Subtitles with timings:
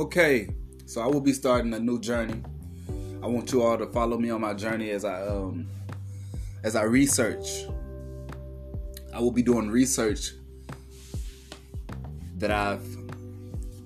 [0.00, 0.48] Okay,
[0.86, 2.42] so I will be starting a new journey.
[3.22, 5.68] I want you all to follow me on my journey as I um
[6.64, 7.66] as I research.
[9.12, 10.30] I will be doing research
[12.38, 12.82] that I've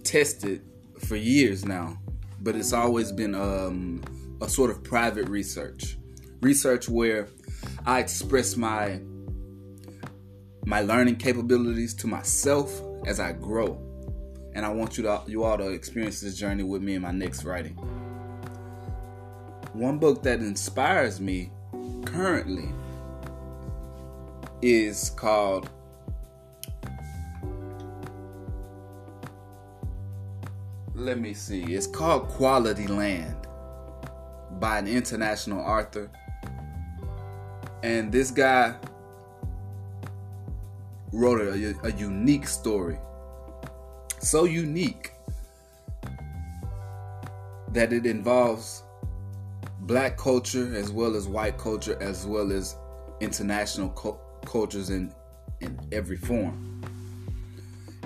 [0.05, 0.63] tested
[1.01, 1.99] for years now,
[2.43, 4.01] but it's always been um,
[4.41, 5.99] a sort of private research,
[6.41, 7.27] research where
[7.87, 9.01] I express my
[10.65, 13.94] my learning capabilities to myself as I grow,
[14.55, 17.11] and I want you to you all to experience this journey with me in my
[17.11, 17.75] next writing.
[19.73, 21.51] One book that inspires me
[22.05, 22.71] currently
[24.63, 25.69] is called
[30.95, 31.63] let me see.
[31.63, 33.37] It's called Quality Land
[34.61, 36.11] by an international author.
[37.83, 38.77] And this guy
[41.13, 42.97] wrote a, a unique story.
[44.25, 45.13] So unique
[47.73, 48.83] that it involves
[49.81, 52.75] black culture as well as white culture as well as
[53.21, 54.17] international cu-
[54.47, 55.13] cultures in
[55.61, 56.81] in every form.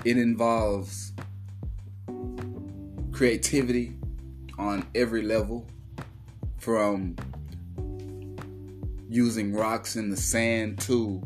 [0.03, 1.13] It involves
[3.13, 3.95] creativity
[4.57, 5.65] on every level
[6.57, 7.15] from
[9.07, 11.23] using rocks in the sand to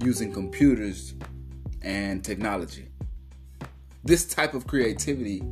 [0.00, 1.14] using computers
[1.82, 2.91] and technology.
[4.04, 5.42] This type of creativity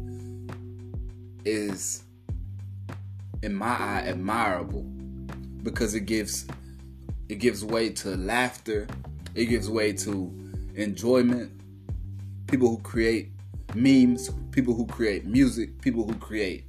[1.45, 2.03] is,
[3.43, 4.83] in my eye, admirable
[5.63, 6.47] because it gives
[7.29, 8.89] it gives way to laughter,
[9.37, 11.53] it gives way to enjoyment.
[12.49, 13.31] People who create
[13.77, 16.65] memes, people who create music, people who create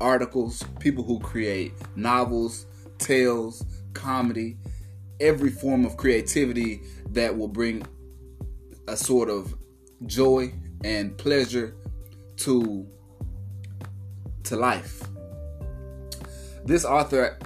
[0.00, 2.66] articles, people who create novels,
[2.98, 4.56] tales, comedy,
[5.18, 7.84] every form of creativity that will bring
[8.86, 9.56] a sort of
[10.06, 10.52] joy
[10.84, 11.74] and pleasure
[12.36, 12.86] to
[14.44, 15.02] to life.
[16.64, 17.38] This author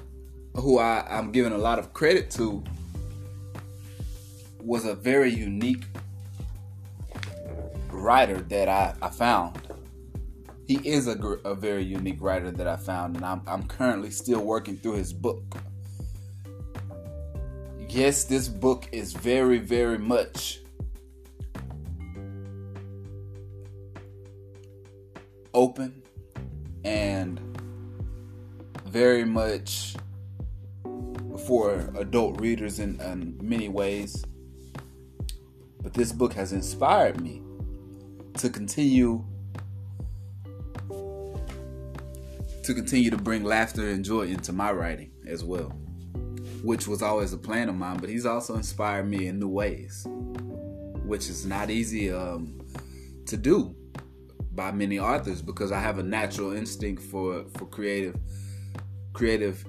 [0.55, 2.65] who I, I'm giving a lot of credit to
[4.61, 5.85] was a very unique
[7.91, 9.61] writer that I, I found.
[10.67, 14.41] He is a, a very unique writer that I found, and I'm, I'm currently still
[14.41, 15.43] working through his book.
[17.89, 20.61] Yes, this book is very, very much
[25.57, 26.03] open
[26.85, 27.41] and
[28.85, 29.97] very much
[31.47, 34.25] for adult readers in, in many ways.
[35.83, 37.43] But this book has inspired me
[38.35, 39.25] to continue
[42.63, 45.69] to continue to bring laughter and joy into my writing as well,
[46.63, 47.97] which was always a plan of mine.
[47.99, 50.07] But he's also inspired me in new ways,
[51.05, 52.61] which is not easy um,
[53.27, 53.75] to do
[54.57, 58.17] by many authors because I have a natural instinct for for creative
[59.13, 59.65] creative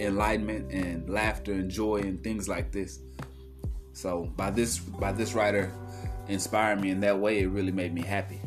[0.00, 3.00] enlightenment and laughter and joy and things like this.
[3.92, 5.72] So by this by this writer
[6.28, 8.40] inspired me in that way, it really made me happy.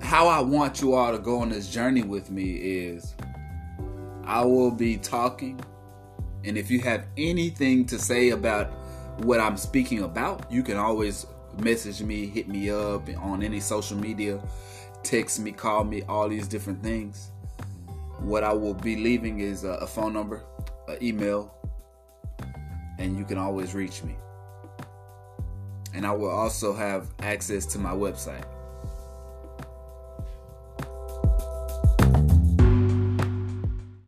[0.00, 3.14] How I want you all to go on this journey with me is
[4.24, 5.60] I will be talking,
[6.44, 8.72] and if you have anything to say about
[9.24, 11.26] what I'm speaking about, you can always
[11.58, 14.40] message me, hit me up on any social media,
[15.02, 17.30] text me, call me, all these different things.
[18.18, 20.42] What I will be leaving is a, phone number,
[20.88, 21.54] an email,
[22.98, 24.16] and you can always reach me
[25.94, 28.44] and I will also have access to my website.